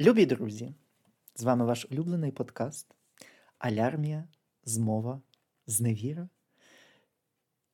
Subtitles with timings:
[0.00, 0.74] Любі друзі,
[1.34, 2.94] з вами ваш улюблений подкаст
[3.58, 4.28] Алярмія,
[4.64, 5.20] Змова,
[5.66, 6.28] Зневіра.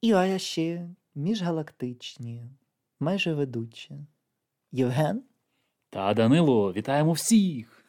[0.00, 2.50] І а ще міжгалактичні,
[3.00, 4.06] майже ведучі.
[4.72, 5.22] Євген.
[5.90, 7.84] Та Данило, вітаємо всіх!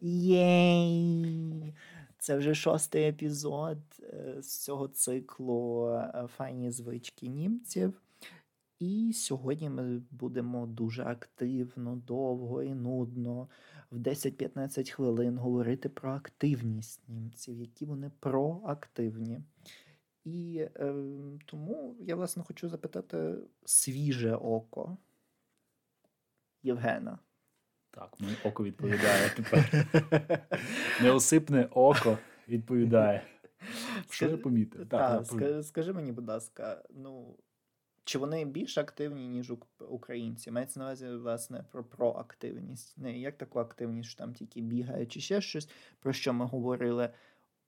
[0.00, 1.74] Єй!
[2.18, 8.00] Це вже шостий епізод е, з цього циклу е, Файні звички німців.
[8.78, 13.48] І сьогодні ми будемо дуже активно, довго і нудно,
[13.90, 19.40] в 10-15 хвилин говорити про активність німців, які вони проактивні.
[20.24, 20.94] І е,
[21.46, 24.96] тому я, власне, хочу запитати свіже око
[26.62, 27.18] Євгена.
[27.90, 29.86] Так, моє око відповідає тепер.
[31.02, 32.18] Неосипне око
[32.48, 33.26] відповідає.
[34.10, 34.88] Що я помітив?
[34.88, 35.26] Так,
[35.62, 37.36] скажи мені, будь ласка, ну.
[38.06, 39.52] Чи вони більш активні, ніж
[39.88, 40.50] українці?
[40.50, 42.98] Мається на увазі, власне, про проактивність.
[42.98, 45.68] Не як таку активність, що там тільки бігають чи ще щось,
[46.00, 47.10] про що ми говорили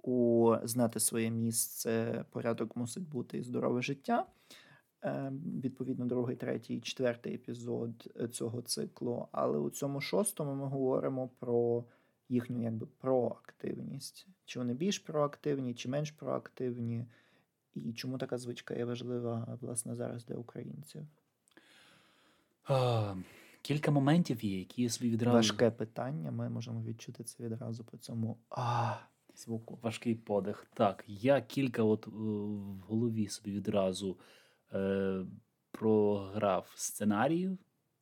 [0.03, 4.27] у знати своє місце, порядок мусить бути і здорове життя.
[5.05, 5.33] Е,
[5.65, 9.29] відповідно, другий, третій четвертий епізод е, цього циклу.
[9.33, 11.85] Але у цьому шостому ми говоримо про
[12.29, 14.27] їхню якби проактивність.
[14.45, 17.07] Чи вони більш проактивні, чи менш проактивні.
[17.79, 21.07] І чому така звичка є важлива, власне, зараз для українців?
[22.65, 23.15] А,
[23.63, 25.37] Кілька моментів є, які я собі відразу.
[25.37, 26.31] Важке питання.
[26.31, 28.97] Ми можемо відчути це відразу по цьому а,
[29.37, 29.79] звуку.
[29.83, 30.67] Важкий подих.
[30.75, 34.17] Так, я кілька от е, в голові собі відразу
[34.73, 35.25] е,
[35.71, 37.59] програв сценаріїв,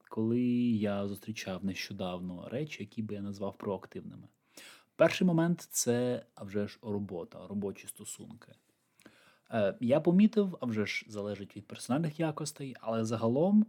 [0.08, 4.28] коли я зустрічав нещодавно речі, які би я назвав проактивними.
[4.96, 8.52] Перший момент це а вже ж робота, робочі стосунки.
[9.50, 13.66] Е, я помітив, а вже ж залежить від персональних якостей, але загалом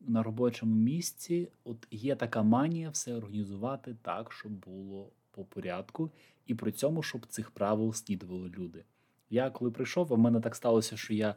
[0.00, 6.10] на робочому місці от є така манія все організувати так, щоб було по порядку,
[6.46, 8.84] і при цьому, щоб цих правил слідували люди.
[9.30, 11.34] Я коли прийшов, у мене так сталося, що я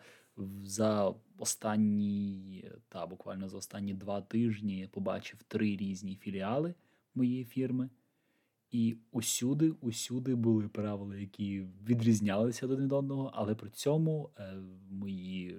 [0.64, 6.74] за останні, та буквально за останні два тижні побачив три різні філіали
[7.16, 7.90] моєї фірми.
[8.72, 14.56] І усюди, усюди були правила, які відрізнялися один від одного, але при цьому е,
[14.90, 15.58] мої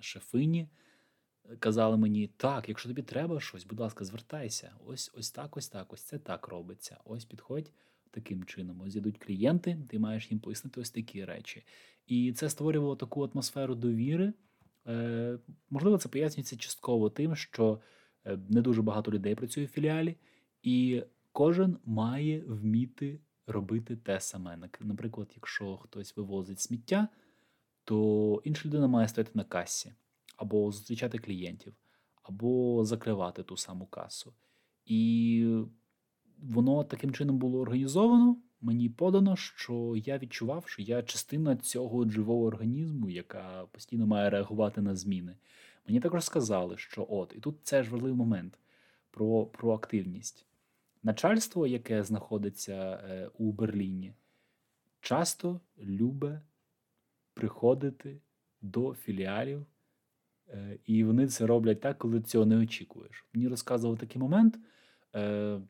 [0.00, 0.68] шефині
[1.58, 4.72] казали мені: так, якщо тобі треба щось, будь ласка, звертайся.
[4.86, 6.96] Ось ось так, ось так, ось це так робиться.
[7.04, 7.72] Ось підходь
[8.10, 8.80] таким чином.
[8.80, 11.64] Ось йдуть клієнти, ти маєш їм пояснити ось такі речі.
[12.06, 14.32] І це створювало таку атмосферу довіри.
[14.86, 15.38] Е,
[15.70, 17.80] Можливо, це пояснюється частково тим, що
[18.26, 20.16] е, не дуже багато людей працює в філіалі.
[20.62, 21.02] і
[21.40, 24.58] Кожен має вміти робити те саме.
[24.80, 27.08] Наприклад, якщо хтось вивозить сміття,
[27.84, 29.94] то інша людина має стояти на касі,
[30.36, 31.74] або зустрічати клієнтів,
[32.22, 34.32] або закривати ту саму касу.
[34.84, 35.62] І
[36.38, 38.36] воно таким чином було організовано.
[38.60, 44.80] Мені подано, що я відчував, що я частина цього живого організму, яка постійно має реагувати
[44.80, 45.36] на зміни.
[45.86, 48.58] Мені також сказали, що от, і тут це ж важливий момент
[49.10, 50.46] про, активність.
[51.02, 54.14] Начальство, яке знаходиться е, у Берліні,
[55.00, 56.38] часто любить
[57.34, 58.20] приходити
[58.60, 59.66] до філіалів,
[60.48, 63.26] е, і вони це роблять так, коли цього не очікуєш.
[63.32, 64.58] Мені розказував такий момент,
[65.14, 65.60] е,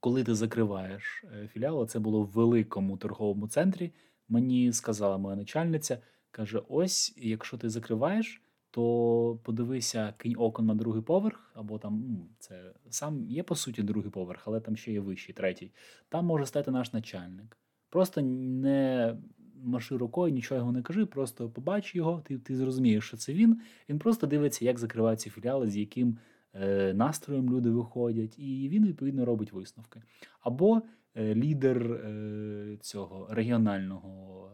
[0.00, 3.92] коли ти закриваєш філіал, це було в великому торговому центрі.
[4.28, 5.98] Мені сказала моя начальниця,
[6.30, 8.43] каже: ось, якщо ти закриваєш
[8.74, 14.10] то подивися, кинь окон на другий поверх, або там це сам є по суті другий
[14.10, 15.72] поверх, але там ще є вищий, третій.
[16.08, 17.58] Там може стати наш начальник.
[17.90, 19.16] Просто не
[19.62, 23.60] маши рукою, нічого його не кажи, просто побач його, ти ти зрозумієш, що це він.
[23.88, 26.18] Він просто дивиться, як закриваються філіали, з яким
[26.54, 30.02] е, настроєм люди виходять, і він відповідно робить висновки.
[30.40, 30.82] Або
[31.14, 34.50] е, лідер е, цього регіонального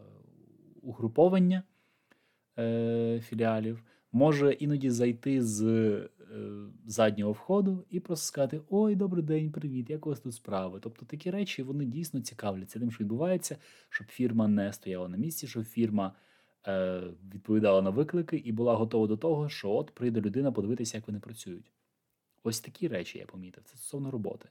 [0.83, 1.63] угруповання
[2.59, 6.09] е, філіалів може іноді зайти з е,
[6.87, 10.79] заднього входу і просто сказати: Ой, добрий день, привіт, як у вас тут справи?
[10.83, 13.57] Тобто такі речі вони дійсно цікавляться тим, що відбувається,
[13.91, 16.13] щоб фірма не стояла на місці, щоб фірма
[16.67, 17.03] е,
[17.35, 21.21] відповідала на виклики і була готова до того, що от прийде людина подивитися, як вони
[21.21, 21.73] працюють.
[22.43, 23.65] Ось такі речі я помітив.
[23.65, 24.49] Це стосовно роботи.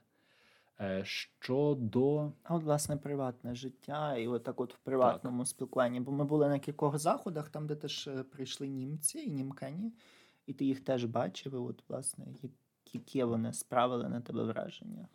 [0.81, 5.47] Е, щодо а от власне приватне життя, і от так от в приватному так.
[5.47, 5.99] спілкуванні.
[5.99, 9.93] Бо ми були на кількох заходах, там де теж е, прийшли німці і німкені,
[10.45, 11.53] і ти їх теж бачив.
[11.53, 12.25] і От, власне,
[12.93, 15.07] які вони справили на тебе враження?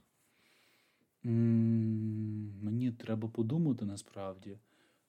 [2.63, 4.59] Мені треба подумати насправді.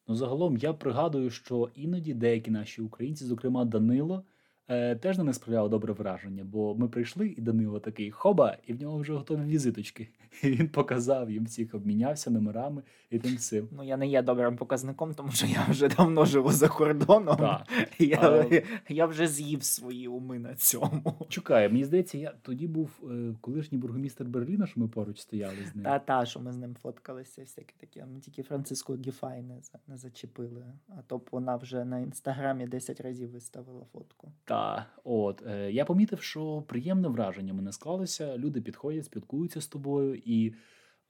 [0.08, 4.24] Ну, загалом я пригадую, що іноді деякі наші українці, зокрема Данило,
[4.68, 8.74] е, теж на них справляло добре враження, бо ми прийшли, і Данило такий хоба, і
[8.74, 10.10] в нього вже готові візиточки.
[10.44, 13.70] І він показав їм всіх, обмінявся номерами і тим всім.
[13.72, 17.38] Ну, я не є добрим показником, тому що я вже давно живу за кордоном.
[17.38, 17.68] Так.
[18.00, 18.62] Я, А-
[18.94, 21.26] я вже з'їв свої уми на цьому.
[21.30, 25.76] Чекай, мені здається, я тоді був е, колишній бургомістр Берліна, що ми поруч стояли з
[25.76, 25.84] ним.
[25.84, 28.06] Та та, що ми з ним фоткалися, всяке таке.
[28.06, 30.66] Ми тільки Франциску Гіфай не, не зачепили.
[30.88, 34.32] А то б вона вже на інстаграмі 10 разів виставила фотку.
[34.46, 34.55] Та
[35.04, 38.38] от е, я помітив, що приємне враження мене склалося.
[38.38, 40.54] Люди підходять, спілкуються з тобою, і,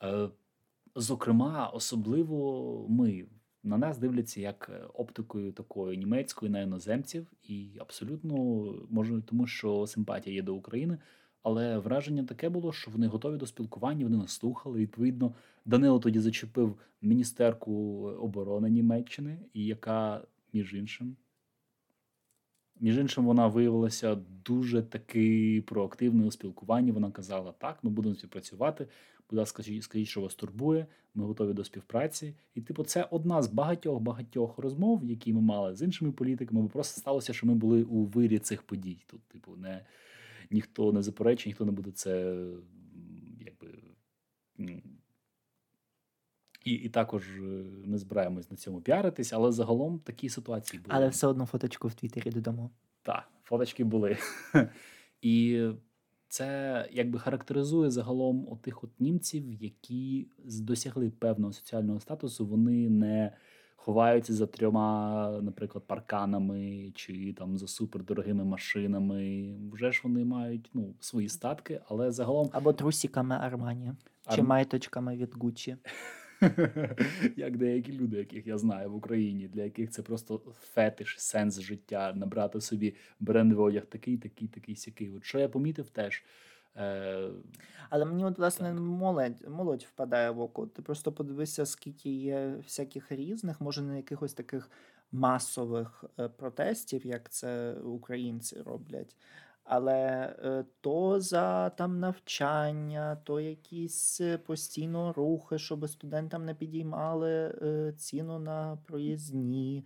[0.04, 0.30] е,
[0.96, 3.26] зокрема, особливо ми
[3.64, 8.36] на нас дивляться як е, оптикою такою німецькою на іноземців, і абсолютно
[8.90, 10.98] може, тому що симпатія є до України.
[11.44, 14.80] Але враження таке було, що вони готові до спілкування, вони нас слухали.
[14.80, 15.34] Відповідно,
[15.66, 17.74] Данило тоді зачепив міністерку
[18.20, 20.22] оборони Німеччини, яка,
[20.54, 21.16] між іншим,
[22.80, 26.92] між іншим, вона виявилася дуже таки проактивною у спілкуванні.
[26.92, 28.88] Вона казала: так, ми будемо співпрацювати.
[29.30, 30.88] Будь ласка, скажіть, що вас турбує.
[31.16, 32.34] Ми готові до співпраці.
[32.56, 36.62] І, типу, це одна з багатьох багатьох розмов, які ми мали з іншими політиками.
[36.62, 39.04] Бо просто сталося, що ми були у вирі цих подій.
[39.08, 39.86] Тут, типу, не
[40.52, 42.36] ніхто не заперечує, ніхто не буде це
[43.40, 43.68] якби.
[46.66, 47.24] І, і також
[47.86, 50.96] не збираємось на цьому піаритись, але загалом такі ситуації були.
[50.98, 52.70] Але все одно фоточку в Твіттері додамо.
[53.04, 54.18] Так, фоточки були.
[55.22, 55.68] І
[56.28, 63.32] це якби характеризує загалом отих от німців, які досягли певного соціального статусу, вони не
[63.76, 69.54] ховаються за трьома, наприклад, парканами чи там за супердорогими машинами.
[69.72, 73.92] Вже ж вони мають ну, свої статки, але загалом Або трусиками Армані,
[74.30, 75.78] чи Арм- майточками від Гуччі.
[77.36, 82.14] як деякі люди, яких я знаю в Україні, для яких це просто фетиш, сенс життя,
[82.14, 85.10] набрати собі брендовий одяг такий, такий, такий, сякий.
[85.10, 86.24] От що я помітив теж.
[86.78, 87.30] Е,
[87.90, 88.80] Але мені, от, власне, Так.
[88.80, 90.68] молодь, молодь впадає в око.
[90.68, 94.72] Ти просто подивися, скільки є всяких різних, може, не якихось таких
[95.12, 99.16] масових е, протестів, як це українці роблять.
[99.68, 107.32] Але е, то за там навчання, то якісь е, постійно рухи, щоб студентам не підіймали
[107.32, 109.86] е, ціну на проїзні.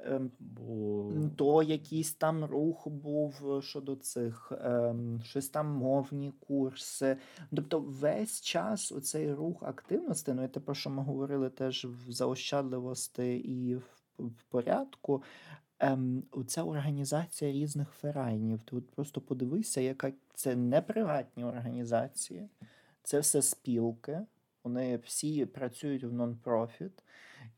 [0.00, 7.16] Ем, бо то якийсь там рух був щодо цих ем, щось там мовні курси.
[7.56, 12.12] Тобто весь час оцей рух активності, ну і те, про що ми говорили теж в
[12.12, 13.74] заощадливості і
[14.18, 15.22] в порядку.
[15.80, 18.62] Ем, оця організація різних ферайнів.
[18.62, 22.48] Ти просто подивися, яка це не приватні організації,
[23.02, 24.20] це все спілки.
[24.64, 27.02] Вони всі працюють в нон-профіт.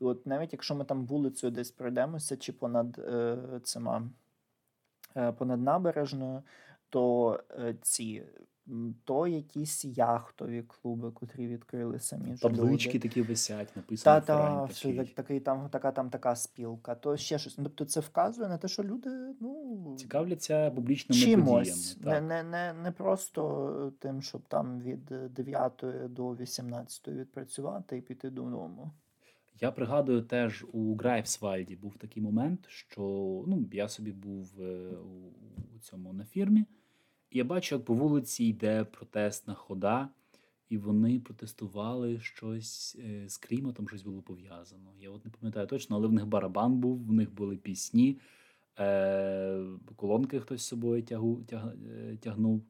[0.01, 4.11] І от навіть якщо ми там вулицею десь пройдемося, чи понад е, цима,
[5.17, 6.43] е, понад набережною,
[6.89, 8.23] то е, ці.
[9.05, 13.09] То якісь яхтові клуби, котрі відкрили самі таблички люди.
[13.09, 14.97] такі висять, написано Та, та, «Франь» такий.
[14.97, 17.59] так- такий, там, така там така спілка, то ще щось.
[17.59, 21.95] Ну, Тобто це вказує на те, що люди ну, Цікавляться публічними чимось.
[21.95, 22.21] подіями.
[22.21, 28.01] Не, не, не, не просто тим, щоб там від е, 9 до 18 відпрацювати і
[28.01, 28.91] піти додому.
[29.61, 33.01] Я пригадую теж у Грайфсвальді був такий момент, що
[33.47, 36.65] ну, я собі був е, у, у цьому на фірмі,
[37.31, 40.09] я бачу, як по вулиці йде протестна хода,
[40.69, 44.91] і вони протестували щось е, з кліматом, щось було пов'язано.
[45.01, 48.19] Я от не пам'ятаю точно, але в них барабан був, в них були пісні,
[48.79, 49.65] е,
[49.97, 52.63] колонки хтось з собою тягу, тяг, е, тягнув.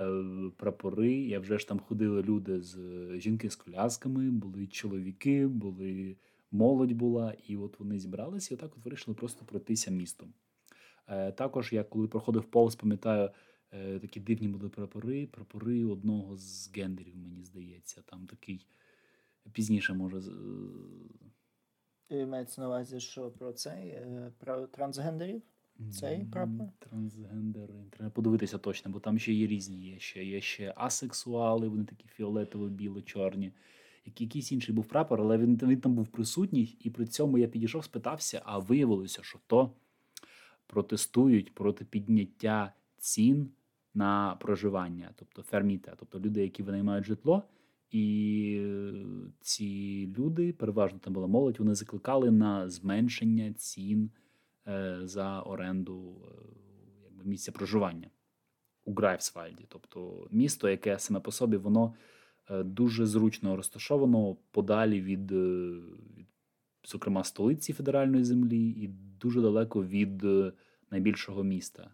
[0.00, 2.76] е, Прапори, я вже ж там ходили люди з
[3.20, 6.16] жінки з колясками, були чоловіки, були
[6.50, 10.32] молодь була, і от вони зібралися, і отак от вирішили просто пройтися містом.
[11.08, 13.30] Е, також я коли проходив повз, пам'ятаю,
[14.00, 18.02] такі дивні були прапори, прапори одного з гендерів, мені здається.
[18.06, 18.66] Там такий
[19.52, 20.22] пізніше, може,
[22.08, 25.42] І мається на увазі, що про цей, е, про трансгендерів?
[25.90, 26.68] Цей прапор?
[26.78, 27.74] Трансгендери.
[27.90, 29.82] Треба подивитися точно, бо там ще є різні.
[29.82, 33.52] Є ще, є ще асексуали, вони такі фіолетово, біло, чорні.
[34.04, 37.48] Як якийсь інший був прапор, але він, він там був присутній, і при цьому я
[37.48, 39.72] підійшов, спитався, а виявилося, що то
[40.66, 43.50] протестують проти підняття цін
[43.98, 47.42] на проживання, тобто ферміте, тобто люди, які винаймають житло.
[47.90, 49.04] І е,
[49.40, 54.10] ці люди, переважно там була молодь, вони закликали на зменшення цін
[54.66, 56.28] е, за оренду е,
[57.04, 58.10] якби, місця проживання
[58.84, 59.64] у Грайфсвальді.
[59.68, 61.94] Тобто місто, яке саме по собі, воно
[62.64, 66.26] дуже зручно розташовано подалі від, від
[66.84, 68.88] зокрема, столиці федеральної землі, і
[69.20, 70.22] дуже далеко від
[70.90, 71.90] найбільшого міста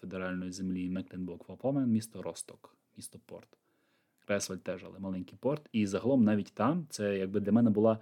[0.00, 3.48] федеральної землі Мекленбург-Vorpommern, місто Росток, місто Порт.
[4.26, 5.68] Кресваль теж, але маленький порт.
[5.72, 7.98] І загалом навіть там це якби для мене була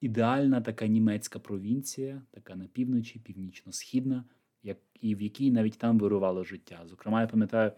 [0.00, 4.24] ідеальна така німецька провінція, така на півночі, північно-східна,
[4.62, 6.82] як, і в якій навіть там вирувало життя.
[6.86, 7.72] Зокрема, я пам'ятаю.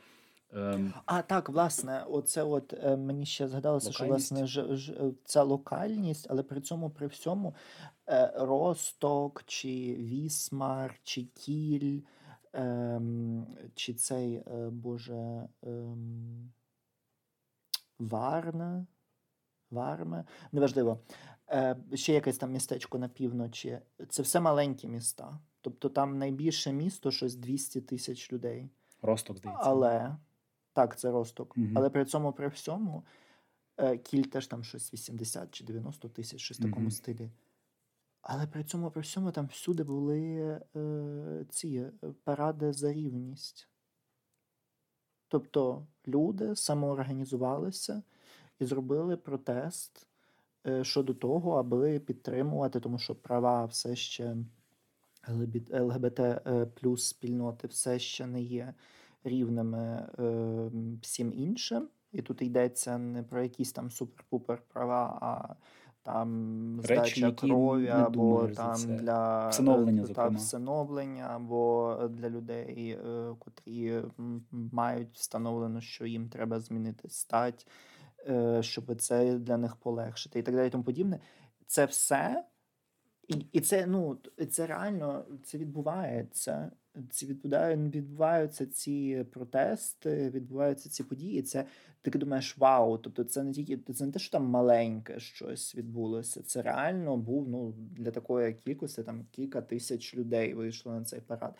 [0.52, 0.94] Ем...
[1.06, 5.42] А так, власне, оце от е, мені ще згадалося, що власне ж, ж е, ця
[5.42, 7.54] локальність, але при цьому при всьому
[8.08, 12.00] е, Росток, чи Вісмар, чи Кіль,
[12.54, 13.00] е,
[13.74, 15.96] чи цей е, Боже е,
[17.98, 18.86] Варна,
[19.70, 21.00] Варме, неважливо.
[21.48, 23.78] Е, ще якесь там містечко на півночі.
[24.08, 25.38] Це все маленькі міста.
[25.60, 28.68] Тобто там найбільше місто щось 200 тисяч людей.
[29.02, 29.62] Росток, здається.
[29.64, 30.16] Але
[30.72, 31.54] так, це Росток.
[31.56, 31.66] Угу.
[31.74, 33.04] Але при цьому при всьому
[33.76, 36.90] е, кіль теж там щось 80 чи 90 тисяч, щось в такому Мгм.
[36.90, 37.30] стилі.
[38.22, 40.38] Але при цьому при всьому там всюди були
[40.76, 41.92] е, ці е,
[42.24, 43.68] паради за рівність.
[45.28, 48.02] Тобто люди самоорганізувалися
[48.58, 50.06] і зробили протест
[50.66, 54.36] е, щодо того, аби підтримувати, тому що права все ще
[55.72, 58.74] ЛГБТ е, плюс спільноти все ще не є
[59.24, 60.70] рівними е,
[61.02, 61.88] всім іншим.
[62.12, 65.54] І тут йдеться не про якісь там супер-пупер права, а
[66.02, 68.86] там Речі, здача які крові, не або там це.
[68.86, 74.02] для Всиновлення, та, всиновлення, або для людей, е, котрі
[74.50, 77.66] мають встановлено, що їм треба змінити стать,
[78.28, 81.20] е, щоб це для них полегшити, і так далі, і тому подібне.
[81.66, 82.44] Це все.
[83.30, 84.18] І, і це ну
[84.50, 86.70] це реально це відбувається.
[87.10, 91.42] Ці відбуває, відбуваються ці протести, відбуваються ці події.
[91.42, 91.64] Це
[92.02, 92.98] ти думаєш, вау!
[92.98, 96.42] Тобто, це не тільки це не те, що там маленьке щось відбулося.
[96.42, 101.54] Це реально був ну для такої кількості там кілька тисяч людей вийшло на цей парад.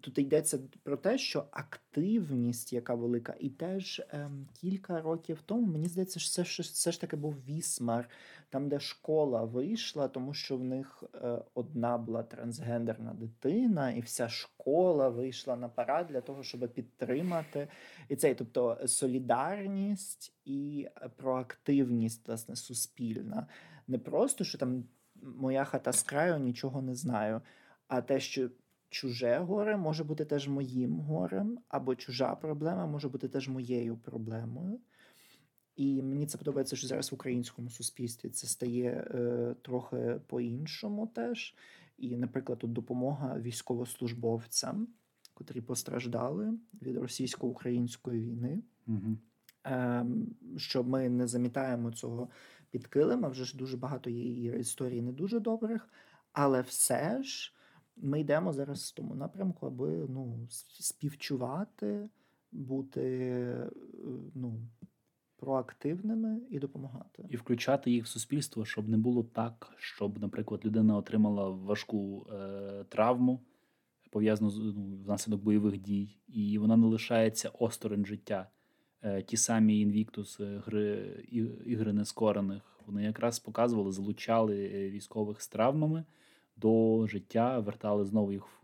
[0.00, 5.88] Тут йдеться про те, що активність, яка велика, і теж ем, кілька років тому мені
[5.88, 8.08] здається, що це все, ж таки був Вісмар,
[8.54, 14.28] там, де школа вийшла, тому що в них е, одна була трансгендерна дитина, і вся
[14.28, 17.68] школа вийшла на парад для того, щоб підтримати
[18.08, 23.46] і цей, тобто солідарність і проактивність, власне, суспільна.
[23.88, 24.84] Не просто що там
[25.22, 27.40] моя хата з краю нічого не знаю,
[27.88, 28.50] а те, що
[28.88, 34.80] чуже горе може бути теж моїм горем, або чужа проблема може бути теж моєю проблемою.
[35.76, 41.54] І мені це подобається, що зараз в українському суспільстві це стає е, трохи по-іншому теж.
[41.98, 44.88] І, наприклад, тут допомога військовослужбовцям,
[45.34, 46.52] котрі постраждали
[46.82, 48.62] від російсько-української війни.
[48.86, 49.16] Угу.
[49.66, 50.06] Е,
[50.56, 52.28] що ми не замітаємо цього
[52.70, 55.88] під килим, а вже ж дуже багато є історій не дуже добрих,
[56.32, 57.54] але все ж
[57.96, 60.46] ми йдемо зараз в тому напрямку, аби ну,
[60.80, 62.08] співчувати,
[62.52, 63.70] бути
[64.34, 64.60] ну,
[65.44, 67.24] проактивними і допомагати.
[67.30, 72.84] І включати їх в суспільство, щоб не було так, щоб, наприклад, людина отримала важку е,
[72.88, 73.40] травму,
[74.10, 78.48] пов'язану з ну, внаслідок бойових дій, і вона не лишається осторонь життя.
[79.02, 81.16] Е, ті самі інвіктус, гри,
[81.66, 86.04] ігри нескорених, вони якраз показували, залучали е, військових з травмами
[86.56, 88.62] до життя, вертали знову їх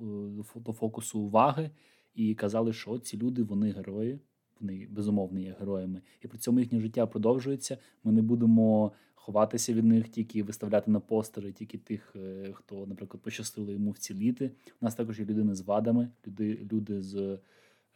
[0.55, 1.71] до фокусу уваги
[2.15, 4.21] і казали, що ці люди вони герої,
[4.61, 7.79] вони безумовно є героями, і при цьому їхнє життя продовжується.
[8.05, 13.23] Ми не будемо ховатися від них, тільки виставляти на постери, тільки тих, е, хто, наприклад,
[13.23, 14.51] пощастило йому вціліти.
[14.81, 17.39] У нас також є людини з вадами, люди, люди з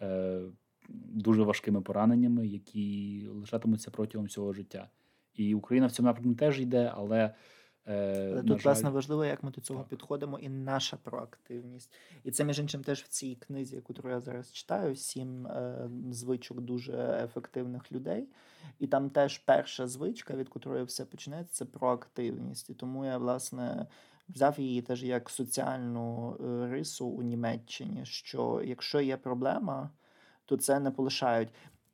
[0.00, 0.40] е,
[0.88, 4.88] дуже важкими пораненнями, які лишатимуться протягом всього життя.
[5.35, 7.35] І Україна в цьому напрямку теж йде, але.
[7.86, 8.64] Е, Але тут, жаль...
[8.64, 9.88] власне, важливо, як ми до цього так.
[9.88, 11.94] підходимо, і наша проактивність.
[12.24, 16.60] І це, між іншим, теж в цій книзі, яку я зараз читаю, сім е, звичок
[16.60, 18.28] дуже ефективних людей.
[18.78, 22.70] І там теж перша звичка, від котрої все починається, це проактивність.
[22.70, 23.86] І тому я, власне,
[24.28, 28.00] взяв її теж як соціальну е, рису у Німеччині.
[28.04, 29.90] Що якщо є проблема,
[30.44, 31.48] то це не полишають.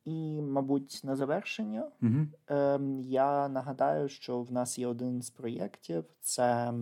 [0.05, 2.27] І, мабуть, на завершення угу.
[2.49, 6.73] е, я нагадаю, що в нас є один з проєктів: це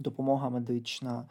[0.00, 1.28] допомога медична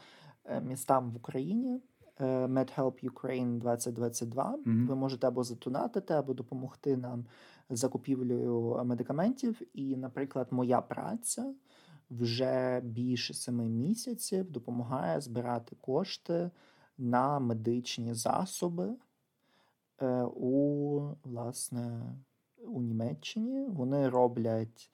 [0.62, 1.82] містам в Україні.
[2.20, 4.50] MedHelp Ukraine 2022.
[4.50, 4.60] Угу.
[4.66, 7.26] Ви можете або затонатити, або допомогти нам
[7.70, 9.62] з закупівлею медикаментів.
[9.74, 11.54] І, наприклад, моя праця
[12.10, 16.52] вже більше семи місяців допомагає збирати кошти
[16.98, 18.96] на медичні засоби.
[20.02, 22.16] Е, у власне
[22.68, 23.66] у Німеччині.
[23.70, 24.92] Вони роблять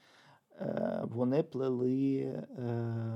[0.61, 2.45] Е, вони плели е,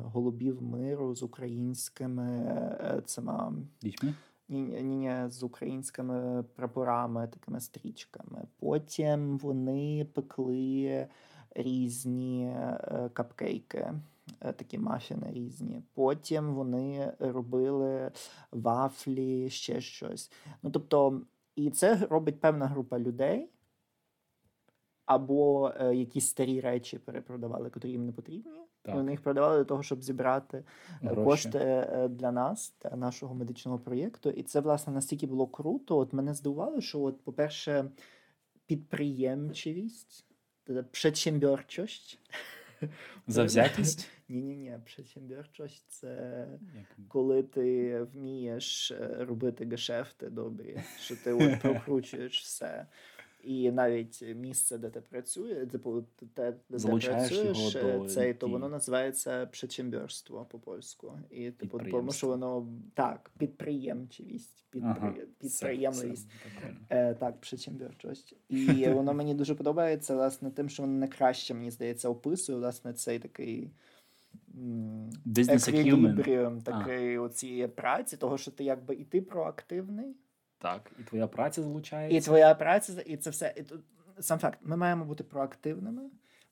[0.04, 4.14] голубів миру з українськими цими Дітьми?
[4.50, 8.48] ні, ні, з українськими прапорами, такими стрічками.
[8.60, 11.08] Потім вони пекли
[11.56, 12.56] різні
[13.14, 13.94] капкейки,
[14.40, 15.82] такі мафіни різні.
[15.94, 18.12] Потім вони робили
[18.52, 20.32] вафлі, ще щось.
[20.64, 21.22] Ну тобто,
[21.58, 23.50] і це робить певна група людей.
[25.06, 28.52] Або е, якісь старі речі перепродавали, котрі їм не потрібні.
[28.82, 28.96] Так.
[28.96, 30.64] Вони їх продавали для того, щоб зібрати е,
[31.02, 31.24] Гроші.
[31.24, 34.30] кошти е, для нас, для нашого медичного проєкту.
[34.30, 35.98] І це, власне, настільки було круто.
[35.98, 37.92] От мене здивувало, що, от, по-перше,
[38.66, 40.26] підприємчивість,
[40.64, 42.20] предприємчость.
[43.28, 44.10] Завзятість?
[44.30, 46.48] Ні, ні, ні, предприємчость– це
[47.08, 52.88] коли ти вмієш е, робити гешефти добрі, що ти от прокручуєш все.
[53.44, 56.04] І навіть місце, де ти працюєш, типу,
[56.34, 61.12] те, де ти Залучаєш його працюєш, до е, цей, то воно називається предприємство по-польську.
[61.30, 64.92] І типу, тому що воно так, підприємчивість, підпри...
[64.98, 66.30] Ага, підприємливість.
[66.30, 66.80] Це, це прикольно.
[66.90, 68.36] Е, так, предприємчость.
[68.50, 73.20] І воно мені дуже подобається, власне, тим, що воно найкраще, мені здається, описує власне цей
[73.20, 73.72] такий.
[75.68, 80.16] Еквілібріум такий оцієї праці, того, що ти якби і ти проактивний,
[80.60, 81.62] Так, і твоя праця
[82.10, 83.54] і твоя праця, і це все.
[83.58, 83.82] І тут,
[84.20, 86.02] сам факт, ми маємо бути проактивними.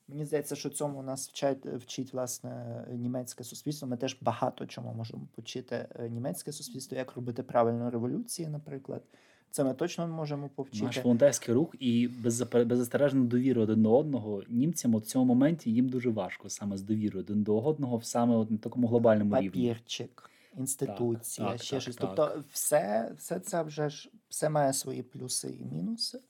[0.08, 3.88] Мені здається, що цьому нас вчать, вчить власне німецьке суспільство.
[3.88, 9.02] Ми теж багато чому можемо почити е, німецьке суспільство, як робити правильно революції, наприклад.
[9.50, 10.84] Це ми точно можемо повчити.
[10.84, 15.88] Наш волонтерський рух і беззастережна довіра один до одного німцям от в цьому моменті їм
[15.88, 19.68] дуже важко саме з довірою один до одного в саме от на такому глобальному рівні.
[19.68, 21.96] Папірчик, інституція, так, ще так, щось.
[21.96, 22.14] так.
[22.14, 26.20] Тобто, все, все це вже ж все має свої плюси і мінуси.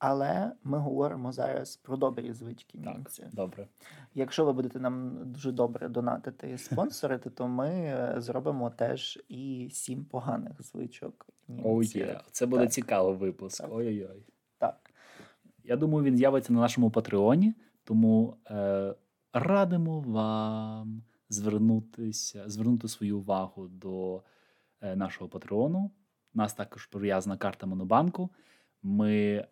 [0.00, 3.66] Але ми говоримо зараз про добрі звички Так, добре.
[4.14, 9.68] Якщо ви будете нам дуже добре донатити і спонсорити, то ми е, зробимо теж і
[9.72, 11.26] сім поганих звичок.
[11.64, 12.00] Ой, німців.
[12.06, 12.20] є.
[12.30, 12.72] Це буде Так.
[12.72, 13.60] цікавий випуск.
[13.60, 13.70] Так.
[13.72, 14.26] Ой-ой-ой.
[14.58, 14.90] Так.
[15.64, 17.54] Я думаю, він з'явиться на нашому Патреоні,
[17.84, 18.94] тому е,
[19.32, 24.22] радимо вам звернутися, звернути свою увагу до
[24.80, 25.90] е, нашого Патреону.
[26.34, 28.30] Нас також прив'язана карта Монобанку.
[28.82, 29.46] Ми е,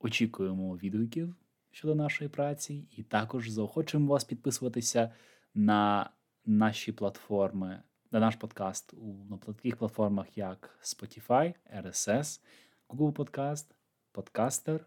[0.00, 1.34] очікуємо відгуків
[1.70, 5.10] щодо нашої праці, і також заохочуємо вас підписуватися
[5.54, 6.10] на
[6.46, 12.40] наші платформи, на наш подкаст у на таких платформах, як Spotify, RSS,
[12.88, 13.66] Google Podcast,
[14.14, 14.80] Podcaster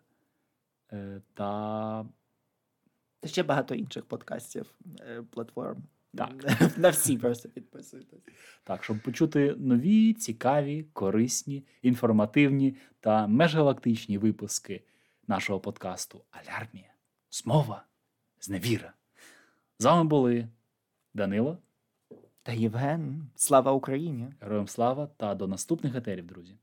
[0.93, 2.05] е, та
[3.19, 5.83] Та ще багато інших подкастів, е, платформ.
[6.17, 6.31] Так.
[6.77, 8.19] На всі просто підписуйтесь.
[8.63, 14.83] Так, щоб почути нові, цікаві, корисні, інформативні та межгалактичні випуски
[15.27, 16.93] нашого подкасту Алярмія,
[17.31, 17.85] Змова,
[18.41, 18.93] Зневіра.
[19.79, 20.47] З вами були
[21.13, 21.57] Данило,
[22.45, 24.33] Та Євген, слава Україні!
[24.41, 26.55] Героям Слава та до наступних етерів, друзі.